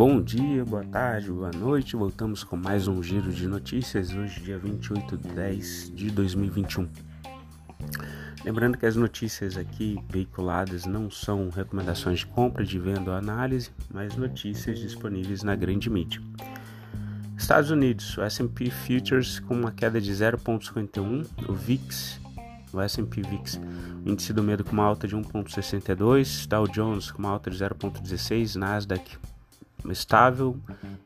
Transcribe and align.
Bom 0.00 0.22
dia, 0.22 0.64
boa 0.64 0.82
tarde, 0.82 1.30
boa 1.30 1.50
noite. 1.50 1.94
Voltamos 1.94 2.42
com 2.42 2.56
mais 2.56 2.88
um 2.88 3.02
giro 3.02 3.30
de 3.30 3.46
notícias. 3.46 4.14
Hoje, 4.14 4.40
dia 4.40 4.58
28 4.58 5.14
de 5.14 5.28
10 5.28 5.92
de 5.94 6.10
2021. 6.10 6.88
Lembrando 8.42 8.78
que 8.78 8.86
as 8.86 8.96
notícias 8.96 9.58
aqui 9.58 10.02
veiculadas 10.08 10.86
não 10.86 11.10
são 11.10 11.50
recomendações 11.50 12.20
de 12.20 12.26
compra, 12.28 12.64
de 12.64 12.78
venda 12.78 13.10
ou 13.10 13.16
análise, 13.18 13.70
mas 13.92 14.16
notícias 14.16 14.78
disponíveis 14.78 15.42
na 15.42 15.54
grande 15.54 15.90
mídia. 15.90 16.22
Estados 17.36 17.70
Unidos, 17.70 18.16
o 18.16 18.22
S&P 18.22 18.70
Futures 18.70 19.38
com 19.38 19.54
uma 19.54 19.70
queda 19.70 20.00
de 20.00 20.10
0,51, 20.10 21.26
o 21.46 21.52
VIX 21.52 22.18
o 22.72 22.80
S&P 22.80 23.22
VIX, 23.22 23.60
o 24.06 24.08
índice 24.08 24.32
do 24.32 24.42
medo 24.42 24.64
com 24.64 24.72
uma 24.72 24.84
alta 24.84 25.06
de 25.06 25.16
1.62, 25.16 26.46
Dow 26.46 26.68
Jones 26.68 27.10
com 27.10 27.18
uma 27.18 27.30
alta 27.30 27.50
de 27.50 27.58
0.16, 27.58 28.54
Nasdaq 28.54 29.18
estável, 29.88 30.58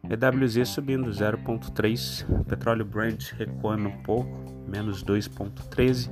EWZ 0.02 0.68
subindo 0.68 1.10
0.3, 1.10 2.44
petróleo 2.44 2.84
Brent 2.84 3.32
recuando 3.32 3.88
um 3.88 4.02
pouco, 4.02 4.28
menos 4.68 5.02
2.13, 5.04 6.10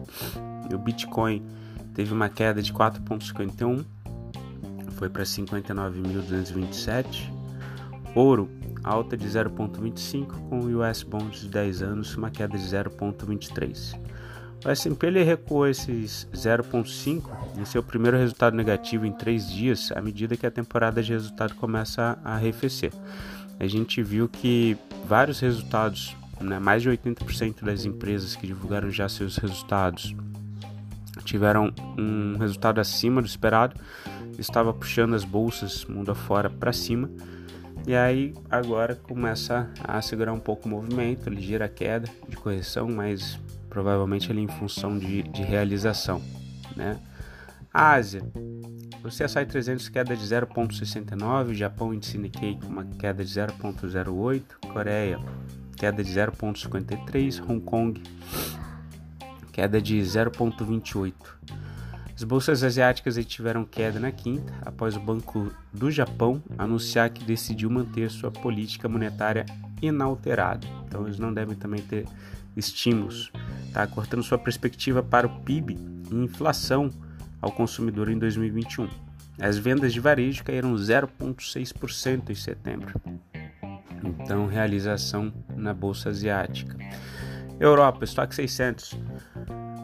e 0.70 0.74
o 0.74 0.78
Bitcoin 0.78 1.44
teve 1.94 2.12
uma 2.12 2.28
queda 2.28 2.62
de 2.62 2.72
4.51, 2.72 3.84
foi 4.90 5.08
para 5.08 5.24
59.227. 5.24 7.32
Ouro 8.14 8.48
alta 8.84 9.16
de 9.16 9.26
0.25 9.26 10.48
com 10.48 10.60
US 10.76 11.02
Bonds 11.02 11.40
de 11.40 11.48
10 11.48 11.82
anos 11.82 12.16
uma 12.16 12.30
queda 12.30 12.56
de 12.58 12.64
0.23. 12.64 13.98
O 14.64 14.68
S&P 14.68 15.06
ele 15.06 15.24
recuou 15.24 15.66
esses 15.66 16.28
0,5 16.32 17.22
em 17.58 17.64
seu 17.64 17.82
primeiro 17.82 18.16
resultado 18.16 18.56
negativo 18.56 19.04
em 19.04 19.12
três 19.12 19.50
dias, 19.50 19.90
à 19.92 20.00
medida 20.00 20.36
que 20.36 20.46
a 20.46 20.50
temporada 20.50 21.02
de 21.02 21.12
resultado 21.12 21.54
começa 21.56 22.16
a 22.24 22.34
arrefecer. 22.34 22.92
A 23.58 23.66
gente 23.66 24.02
viu 24.02 24.28
que 24.28 24.76
vários 25.04 25.40
resultados, 25.40 26.16
né, 26.40 26.60
mais 26.60 26.82
de 26.82 26.90
80% 26.90 27.64
das 27.64 27.84
empresas 27.84 28.36
que 28.36 28.46
divulgaram 28.46 28.90
já 28.90 29.08
seus 29.08 29.36
resultados 29.36 30.14
tiveram 31.24 31.72
um 31.98 32.36
resultado 32.38 32.80
acima 32.80 33.20
do 33.20 33.26
esperado, 33.26 33.78
estava 34.38 34.72
puxando 34.72 35.14
as 35.14 35.24
bolsas 35.24 35.84
mundo 35.84 36.10
afora 36.10 36.48
para 36.48 36.72
cima. 36.72 37.10
E 37.86 37.94
aí 37.94 38.32
agora 38.48 38.94
começa 38.94 39.68
a 39.82 40.00
segurar 40.00 40.32
um 40.32 40.38
pouco 40.38 40.66
o 40.66 40.70
movimento, 40.70 41.28
ligeira 41.28 41.68
queda 41.68 42.08
de 42.28 42.36
correção, 42.36 42.88
mas 42.88 43.38
provavelmente 43.72 44.30
ali 44.30 44.42
em 44.42 44.48
função 44.48 44.98
de, 44.98 45.22
de 45.22 45.42
realização, 45.42 46.20
né? 46.76 47.00
Ásia, 47.72 48.22
o 49.02 49.08
CSI 49.08 49.46
300 49.46 49.88
queda 49.88 50.14
de 50.14 50.22
0,69, 50.22 51.54
Japão 51.54 51.94
índice 51.94 52.18
Nikkei 52.18 52.58
com 52.60 52.66
uma 52.66 52.84
queda 52.84 53.24
de 53.24 53.32
0,08, 53.32 54.42
Coreia 54.70 55.18
queda 55.74 56.04
de 56.04 56.12
0,53, 56.12 57.42
Hong 57.48 57.62
Kong 57.62 58.02
queda 59.50 59.80
de 59.80 59.98
0,28. 59.98 61.14
As 62.14 62.24
bolsas 62.24 62.62
asiáticas 62.62 63.16
tiveram 63.24 63.64
queda 63.64 63.98
na 63.98 64.12
quinta, 64.12 64.52
após 64.66 64.96
o 64.96 65.00
Banco 65.00 65.50
do 65.72 65.90
Japão 65.90 66.42
anunciar 66.58 67.08
que 67.08 67.24
decidiu 67.24 67.70
manter 67.70 68.10
sua 68.10 68.30
política 68.30 68.86
monetária 68.86 69.46
inalterada. 69.80 70.66
Então, 70.86 71.06
eles 71.06 71.18
não 71.18 71.32
devem 71.32 71.56
também 71.56 71.80
ter 71.80 72.06
estímulos 72.54 73.32
tá? 73.72 73.86
cortando 73.86 74.22
sua 74.22 74.38
perspectiva 74.38 75.02
para 75.02 75.26
o 75.26 75.40
PIB 75.40 75.78
e 76.10 76.14
inflação 76.14 76.90
ao 77.40 77.50
consumidor 77.50 78.08
em 78.08 78.18
2021. 78.18 78.88
As 79.40 79.58
vendas 79.58 79.92
de 79.92 80.00
varejo 80.00 80.44
caíram 80.44 80.74
0,6% 80.74 82.30
em 82.30 82.34
setembro. 82.34 83.00
Então, 84.04 84.46
realização 84.46 85.32
na 85.56 85.72
bolsa 85.72 86.10
asiática. 86.10 86.76
Europa, 87.58 88.04
estoque 88.04 88.34
600, 88.34 88.96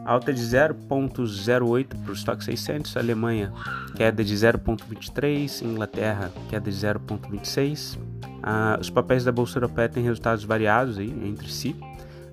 alta 0.05 0.33
de 0.33 0.41
0,08 0.41 1.87
para 1.87 2.11
o 2.11 2.13
estoque 2.13 2.43
600. 2.43 2.95
Alemanha, 2.95 3.51
queda 3.95 4.23
de 4.23 4.35
0,23. 4.35 5.63
Inglaterra, 5.63 6.31
queda 6.49 6.69
de 6.69 6.77
0,26. 6.77 7.97
Ah, 8.43 8.77
os 8.79 8.89
papéis 8.89 9.23
da 9.23 9.31
bolsa 9.31 9.57
europeia 9.57 9.89
têm 9.89 10.03
resultados 10.03 10.43
variados 10.43 10.97
aí, 10.97 11.09
entre 11.27 11.49
si 11.49 11.75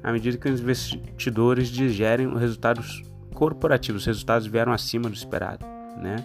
à 0.02 0.12
medida 0.12 0.36
que 0.36 0.48
os 0.48 0.60
investidores 0.60 1.68
digerem 1.68 2.26
os 2.26 2.40
resultados 2.40 3.02
corporativos, 3.34 4.02
os 4.02 4.06
resultados 4.06 4.46
vieram 4.46 4.72
acima 4.72 5.08
do 5.08 5.14
esperado, 5.14 5.64
né? 5.96 6.16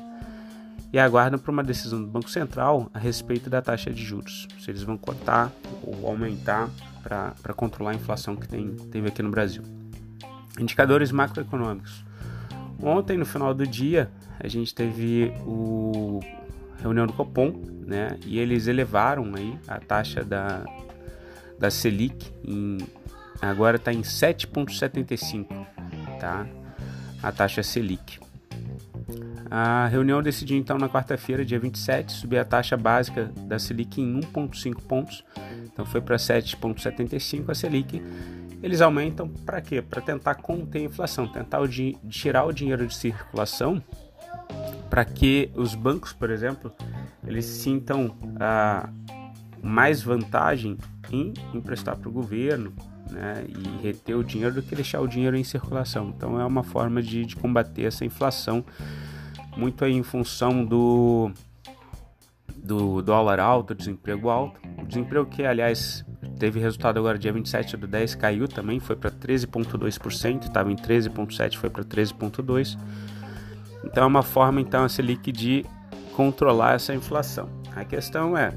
E 0.94 1.00
aguardam 1.00 1.40
por 1.40 1.52
uma 1.52 1.64
decisão 1.64 2.02
do 2.02 2.08
Banco 2.08 2.30
Central 2.30 2.90
a 2.94 3.00
respeito 3.00 3.50
da 3.50 3.62
taxa 3.62 3.92
de 3.92 4.04
juros, 4.04 4.48
se 4.60 4.70
eles 4.70 4.84
vão 4.84 4.98
cortar 4.98 5.52
ou 5.84 6.08
aumentar 6.08 6.70
para 7.02 7.54
controlar 7.56 7.92
a 7.92 7.96
inflação 7.96 8.36
que 8.36 8.48
tem, 8.48 8.76
teve 8.92 9.08
aqui 9.08 9.22
no 9.24 9.30
Brasil. 9.30 9.64
Indicadores 10.60 11.12
macroeconômicos. 11.12 12.04
Ontem, 12.82 13.18
no 13.18 13.26
final 13.26 13.54
do 13.54 13.66
dia, 13.66 14.12
a 14.40 14.48
gente 14.48 14.74
teve 14.74 15.34
o 15.46 16.20
reunião 16.82 17.06
do 17.06 17.14
Copom, 17.14 17.62
né? 17.86 18.18
E 18.26 18.40
eles 18.40 18.68
elevaram 18.68 19.32
aí 19.36 19.58
a 19.68 19.80
taxa 19.80 20.24
da, 20.24 20.66
da 21.60 21.70
Selic 21.70 22.32
em 22.44 22.78
agora 23.42 23.78
está 23.78 23.92
em 23.92 24.02
7,75, 24.02 25.48
tá? 26.20 26.46
A 27.22 27.32
taxa 27.32 27.64
Selic. 27.64 28.20
A 29.50 29.88
reunião 29.88 30.22
decidiu 30.22 30.58
então 30.58 30.78
na 30.78 30.88
quarta-feira, 30.88 31.44
dia 31.44 31.60
27, 31.60 32.14
subir 32.14 32.38
a 32.38 32.46
taxa 32.46 32.78
básica 32.78 33.32
da 33.46 33.60
Selic 33.60 34.02
em 34.02 34.22
1,5 34.22 34.82
pontos. 34.84 35.26
Então 35.66 35.86
foi 35.86 36.00
para 36.00 36.16
7,75 36.16 37.50
a 37.50 37.56
Selic. 37.56 38.02
Eles 38.64 38.80
aumentam 38.80 39.28
para 39.28 39.60
quê? 39.60 39.82
Para 39.82 40.02
tentar 40.02 40.36
conter 40.36 40.80
a 40.80 40.84
inflação, 40.84 41.28
tentar 41.28 41.60
o 41.60 41.68
tirar 41.68 42.46
o 42.46 42.54
dinheiro 42.54 42.88
de 42.88 42.96
circulação 42.96 43.84
para 44.90 45.06
que 45.06 45.50
os 45.56 45.74
bancos, 45.74 46.14
por 46.14 46.30
exemplo, 46.30 46.72
eles 47.26 47.46
sintam 47.46 48.16
ah, 48.40 48.90
mais 49.64 50.02
vantagem 50.02 50.78
em 51.10 51.34
emprestar 51.54 51.96
para 51.96 52.10
o 52.10 52.12
governo, 52.12 52.74
né, 53.12 53.46
e 53.48 53.84
reter 53.84 54.18
o 54.18 54.24
dinheiro 54.24 54.56
do 54.56 54.62
que 54.62 54.76
deixar 54.76 55.02
o 55.02 55.08
dinheiro 55.08 55.36
em 55.36 55.44
circulação. 55.44 56.14
Então 56.16 56.40
é 56.40 56.46
uma 56.46 56.64
forma 56.64 57.02
de, 57.02 57.26
de 57.26 57.36
combater 57.36 57.84
essa 57.84 58.06
inflação, 58.06 58.64
muito 59.56 59.84
aí 59.84 59.94
em 59.94 60.04
função 60.04 60.66
do, 60.66 61.32
do 62.56 63.02
dólar 63.02 63.40
alto, 63.40 63.76
desemprego 63.76 64.30
alto. 64.30 64.60
O 64.82 64.86
desemprego 64.86 65.26
que, 65.26 65.44
aliás, 65.44 66.06
teve 66.40 66.60
resultado 66.60 66.98
agora 66.98 67.18
dia 67.18 67.34
27 67.34 67.78
do 67.78 67.88
10, 67.88 68.16
caiu 68.16 68.48
também, 68.48 68.80
foi 68.80 68.96
para 68.96 69.12
13,2%, 69.12 70.44
estava 70.44 70.72
em 70.72 70.76
13,7%, 70.76 71.58
foi 71.58 71.70
para 71.70 71.84
13,2%. 71.84 72.78
Então 73.84 74.04
é 74.04 74.08
uma 74.08 74.24
forma, 74.24 74.62
então, 74.62 74.84
a 74.84 74.90
Selic 74.90 75.32
de 75.32 75.66
controlar 76.16 76.76
essa 76.76 76.94
inflação. 76.94 77.50
A 77.76 77.84
questão 77.84 78.38
é, 78.38 78.54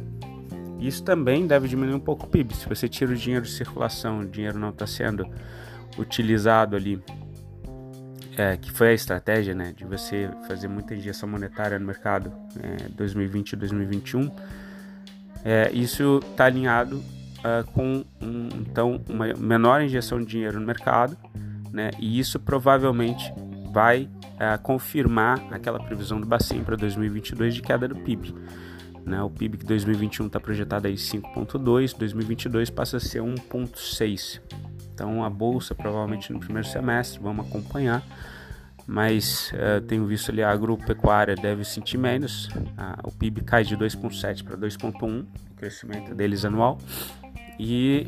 isso 0.79 1.03
também 1.03 1.47
deve 1.47 1.69
diminuir 1.69 1.95
um 1.95 2.01
pouco 2.01 2.27
o 2.27 2.29
PIB. 2.29 2.55
Se 2.55 2.69
você 2.69 2.89
tira 2.89 3.13
o 3.13 3.17
dinheiro 3.17 3.45
de 3.45 3.53
circulação, 3.53 4.21
o 4.21 4.25
dinheiro 4.25 4.59
não 4.59 4.71
está 4.71 4.87
sendo 4.87 5.27
utilizado 5.99 6.77
ali, 6.77 7.03
é, 8.37 8.57
que 8.57 8.71
foi 8.71 8.89
a 8.89 8.93
estratégia 8.93 9.55
né, 9.55 9.73
de 9.77 9.85
você 9.85 10.29
fazer 10.49 10.69
muita 10.69 10.95
injeção 10.95 11.29
monetária 11.29 11.79
no 11.79 11.87
mercado 11.87 12.33
é, 12.61 12.89
2020 12.89 13.53
e 13.53 13.57
2021, 13.57 14.31
é, 15.45 15.71
isso 15.73 16.21
está 16.31 16.47
alinhado 16.47 16.97
uh, 16.97 17.71
com 17.73 18.05
um, 18.21 18.49
então 18.61 19.01
uma 19.09 19.33
menor 19.35 19.83
injeção 19.83 20.19
de 20.19 20.27
dinheiro 20.27 20.59
no 20.59 20.67
mercado, 20.67 21.17
né, 21.71 21.91
e 21.99 22.19
isso 22.19 22.41
provavelmente 22.41 23.33
vai 23.71 24.09
uh, 24.35 24.61
confirmar 24.63 25.39
aquela 25.51 25.79
previsão 25.79 26.21
do 26.21 26.27
Bacen 26.27 26.63
para 26.65 26.77
2022 26.77 27.55
de 27.55 27.63
queda 27.63 27.87
do 27.87 27.97
PIB. 27.97 28.35
Né? 29.05 29.23
O 29.23 29.31
PIB 29.31 29.59
que 29.59 29.65
2021 29.65 30.27
está 30.27 30.41
projetado 30.41 30.87
aí 30.87 30.95
5,2, 30.95 31.97
2022 31.97 32.71
passa 32.71 32.97
a 32.97 33.01
ser 33.01 33.21
1,6. 33.21 34.41
Então 34.93 35.25
a 35.25 35.31
bolsa 35.31 35.75
provavelmente 35.75 36.33
no 36.33 36.41
primeiro 36.41 36.67
semestre, 36.67 37.21
vamos 37.21 37.47
acompanhar. 37.47 38.03
Mas 38.87 39.51
uh, 39.53 39.81
tenho 39.83 40.05
visto 40.07 40.31
ali 40.31 40.43
a 40.43 40.51
agropecuária 40.51 41.35
deve 41.35 41.65
sentir 41.65 41.97
menos. 41.97 42.49
O 43.03 43.11
PIB 43.11 43.43
cai 43.43 43.65
de 43.65 43.77
2,7 43.77 44.45
para 44.45 44.57
2,1, 44.57 45.23
o 45.23 45.55
crescimento 45.57 46.15
deles 46.15 46.45
anual. 46.45 46.79
E 47.59 48.07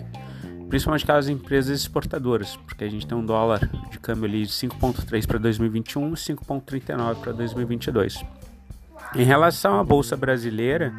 principalmente 0.68 1.04
aquelas 1.04 1.28
empresas 1.28 1.80
exportadoras, 1.80 2.56
porque 2.56 2.84
a 2.84 2.90
gente 2.90 3.06
tem 3.06 3.16
um 3.16 3.24
dólar 3.24 3.60
de 3.90 3.98
câmbio 3.98 4.24
ali 4.24 4.44
de 4.44 4.52
5,3 4.52 5.26
para 5.26 5.38
2021 5.38 6.08
e 6.08 6.12
5,39 6.12 7.20
para 7.20 7.32
2022. 7.32 8.22
Em 9.14 9.24
relação 9.24 9.78
à 9.78 9.84
bolsa 9.84 10.16
brasileira, 10.16 10.92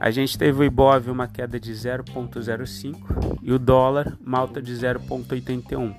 a 0.00 0.10
gente 0.10 0.38
teve 0.38 0.60
o 0.60 0.64
Ibov 0.64 1.10
uma 1.10 1.28
queda 1.28 1.58
de 1.58 1.72
0,05 1.72 3.38
e 3.42 3.52
o 3.52 3.58
dólar 3.58 4.16
uma 4.24 4.38
alta 4.38 4.60
de 4.60 4.72
0,81. 4.72 5.94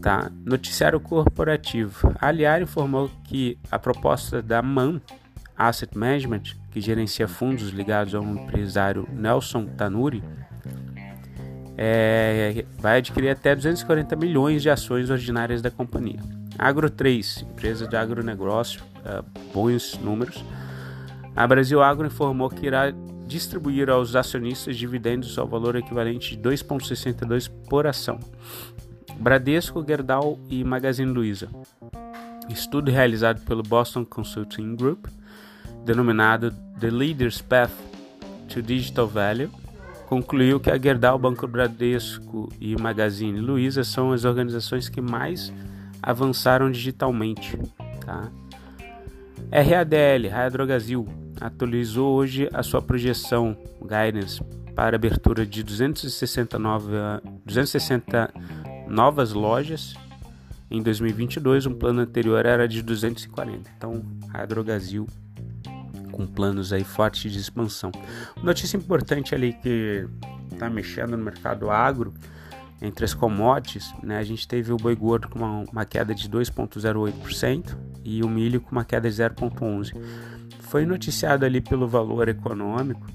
Tá. 0.00 0.30
Noticiário 0.44 0.98
corporativo. 0.98 2.12
A 2.18 2.28
Aliar 2.28 2.62
informou 2.62 3.10
que 3.24 3.58
a 3.70 3.78
proposta 3.78 4.40
da 4.40 4.62
MAN 4.62 5.00
Asset 5.56 5.96
Management 5.96 6.60
que 6.70 6.80
gerencia 6.80 7.26
fundos 7.26 7.70
ligados 7.70 8.14
ao 8.14 8.22
empresário 8.22 9.06
Nelson 9.12 9.66
Tanuri, 9.66 10.22
é, 11.76 12.64
vai 12.78 12.98
adquirir 12.98 13.30
até 13.30 13.54
240 13.54 14.14
milhões 14.16 14.62
de 14.62 14.70
ações 14.70 15.10
ordinárias 15.10 15.60
da 15.60 15.70
companhia. 15.70 16.20
Agro 16.62 16.90
3, 16.90 17.46
empresa 17.50 17.88
de 17.88 17.96
agronegócio, 17.96 18.82
uh, 18.96 19.24
bons 19.54 19.98
números. 19.98 20.44
A 21.34 21.46
Brasil 21.46 21.82
Agro 21.82 22.06
informou 22.06 22.50
que 22.50 22.66
irá 22.66 22.90
distribuir 23.26 23.88
aos 23.88 24.14
acionistas 24.14 24.76
dividendos 24.76 25.38
ao 25.38 25.48
valor 25.48 25.74
equivalente 25.74 26.36
de 26.36 26.42
2,62 26.42 27.50
por 27.66 27.86
ação. 27.86 28.20
Bradesco, 29.18 29.82
Gerdau 29.82 30.38
e 30.50 30.62
Magazine 30.62 31.10
Luiza. 31.10 31.48
Estudo 32.50 32.90
realizado 32.90 33.40
pelo 33.46 33.62
Boston 33.62 34.04
Consulting 34.04 34.76
Group, 34.76 35.06
denominado 35.86 36.50
The 36.78 36.90
Leader's 36.90 37.40
Path 37.40 37.72
to 38.50 38.60
Digital 38.60 39.06
Value, 39.06 39.50
concluiu 40.06 40.60
que 40.60 40.70
a 40.70 40.76
Gerdau, 40.76 41.18
Banco 41.18 41.48
Bradesco 41.48 42.50
e 42.60 42.76
Magazine 42.76 43.40
Luiza 43.40 43.82
são 43.82 44.12
as 44.12 44.26
organizações 44.26 44.90
que 44.90 45.00
mais 45.00 45.50
avançaram 46.02 46.70
digitalmente. 46.70 47.58
Tá? 48.04 48.30
RADL, 49.50 50.28
Raia 50.30 50.50
atualizou 51.40 52.14
hoje 52.14 52.48
a 52.52 52.62
sua 52.62 52.82
projeção 52.82 53.56
guidance 53.80 54.42
para 54.74 54.96
abertura 54.96 55.44
de 55.44 55.62
269, 55.62 56.92
260 57.44 58.32
novas 58.88 59.32
lojas 59.32 59.94
em 60.70 60.82
2022. 60.82 61.66
Um 61.66 61.74
plano 61.74 62.00
anterior 62.00 62.44
era 62.46 62.68
de 62.68 62.82
240. 62.82 63.70
Então, 63.76 64.02
a 64.32 64.44
Drogazil 64.44 65.06
com 66.10 66.26
planos 66.26 66.72
aí 66.72 66.84
fortes 66.84 67.32
de 67.32 67.38
expansão. 67.38 67.90
Notícia 68.42 68.76
importante 68.76 69.34
ali 69.34 69.54
que 69.54 70.06
está 70.52 70.68
mexendo 70.68 71.16
no 71.16 71.24
mercado 71.24 71.70
agro, 71.70 72.12
entre 72.82 73.04
as 73.04 73.12
commodities, 73.12 73.94
né, 74.02 74.18
a 74.18 74.22
gente 74.22 74.48
teve 74.48 74.72
o 74.72 74.76
boi 74.76 74.96
gordo 74.96 75.28
com 75.28 75.38
uma, 75.38 75.64
uma 75.70 75.84
queda 75.84 76.14
de 76.14 76.28
2,08% 76.28 77.76
e 78.04 78.22
o 78.22 78.28
milho 78.28 78.60
com 78.60 78.72
uma 78.72 78.84
queda 78.84 79.10
de 79.10 79.16
0,11%. 79.16 79.94
Foi 80.60 80.86
noticiado 80.86 81.44
ali 81.44 81.60
pelo 81.60 81.86
valor 81.86 82.28
econômico 82.28 83.06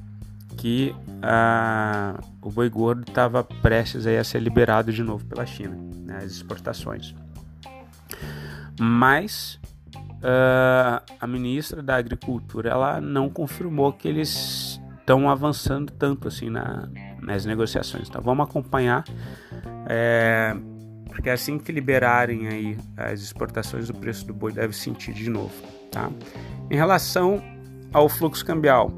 que 0.58 0.96
a, 1.22 2.20
o 2.42 2.52
boi 2.52 2.70
gordo 2.70 3.04
estava 3.08 3.44
prestes 3.44 4.06
a 4.06 4.24
ser 4.24 4.40
liberado 4.40 4.92
de 4.92 5.02
novo 5.04 5.26
pela 5.26 5.46
China, 5.46 5.76
né, 6.06 6.18
as 6.18 6.32
exportações. 6.32 7.16
Mas 8.80 9.60
uh, 10.16 11.02
a 11.20 11.28
ministra 11.28 11.82
da 11.82 11.96
Agricultura 11.96 12.70
ela 12.70 13.02
não 13.02 13.30
confirmou 13.30 13.94
que 13.94 14.08
eles 14.08 14.80
estão 15.00 15.30
avançando 15.30 15.92
tanto 15.92 16.28
assim 16.28 16.50
na, 16.50 16.90
nas 17.26 17.46
negociações. 17.46 18.08
Então 18.08 18.22
vamos 18.22 18.48
acompanhar, 18.48 19.04
é, 19.88 20.56
porque 21.08 21.30
assim 21.30 21.58
que 21.58 21.72
liberarem 21.72 22.48
aí 22.48 22.78
as 22.96 23.22
exportações, 23.22 23.90
o 23.90 23.94
preço 23.94 24.26
do 24.26 24.34
boi 24.34 24.52
deve 24.52 24.76
sentir 24.76 25.14
de 25.14 25.30
novo. 25.30 25.54
Tá? 25.92 26.10
Em 26.70 26.76
relação 26.76 27.42
ao 27.94 28.08
fluxo 28.10 28.46
cambial, 28.46 28.92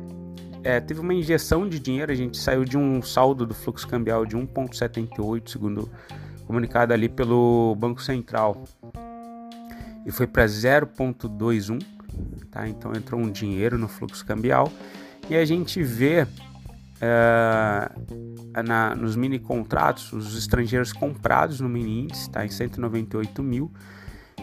é, 0.64 0.80
teve 0.80 1.00
uma 1.00 1.14
injeção 1.14 1.68
de 1.68 1.80
dinheiro, 1.80 2.12
a 2.12 2.16
gente 2.16 2.38
saiu 2.38 2.66
de 2.66 2.78
um 2.78 3.02
saldo 3.02 3.46
do 3.46 3.54
fluxo 3.54 3.88
cambial 3.88 4.26
de 4.26 4.36
1,78, 4.36 5.50
segundo 5.50 5.90
comunicado 6.46 6.94
ali 6.94 7.10
pelo 7.10 7.76
Banco 7.76 8.02
Central 8.02 8.64
e 10.06 10.12
foi 10.12 10.26
para 10.26 10.46
0,21, 10.46 11.84
tá? 12.50 12.68
Então 12.68 12.94
entrou 12.94 13.20
um 13.20 13.30
dinheiro 13.30 13.78
no 13.78 13.90
fluxo 13.90 14.26
cambial 14.26 14.72
e 15.30 15.36
a 15.36 15.44
gente 15.44 15.84
vê 15.84 16.26
uh, 16.98 18.64
na, 18.64 18.96
nos 18.96 19.16
mini 19.16 19.40
contratos 19.40 20.12
os 20.14 20.38
estrangeiros 20.38 20.92
comprados 20.94 21.60
no 21.60 21.70
mini 21.70 22.02
índice, 22.02 22.30
tá? 22.30 22.46
Em 22.46 22.50
198 22.50 23.44
mil 23.44 23.72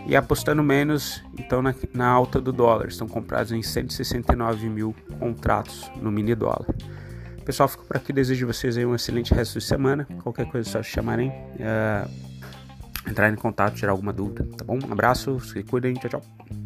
e 0.06 0.15
apostando 0.15 0.62
menos 0.62 1.23
então 1.39 1.62
na, 1.62 1.75
na 1.93 2.06
alta 2.06 2.41
do 2.41 2.53
dólar, 2.53 2.89
estão 2.89 3.09
comprados 3.09 3.53
em 3.53 3.62
169 3.62 4.69
mil 4.69 4.95
contratos 5.19 5.91
no 6.01 6.11
mini 6.11 6.35
dólar. 6.35 6.67
Pessoal, 7.45 7.69
fico 7.69 7.85
por 7.85 7.97
aqui. 7.97 8.12
Desejo 8.12 8.47
vocês 8.47 8.77
aí 8.77 8.87
um 8.87 8.95
excelente 8.95 9.35
resto 9.35 9.59
de 9.59 9.65
semana. 9.65 10.07
Qualquer 10.23 10.47
coisa 10.47 10.69
só 10.69 10.83
chamarem. 10.83 11.29
Uh, 11.29 12.11
entrar 13.09 13.29
em 13.29 13.37
contato, 13.37 13.75
tirar 13.75 13.93
alguma 13.93 14.12
dúvida, 14.12 14.49
tá 14.57 14.65
bom? 14.65 14.79
Um 14.83 14.93
abraço, 14.93 15.39
se 15.41 15.62
cuidem, 15.62 15.93
tchau, 15.95 16.09
tchau. 16.09 16.63